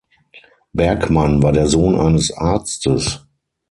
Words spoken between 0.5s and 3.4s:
Bergmann war der Sohn eines Arztes.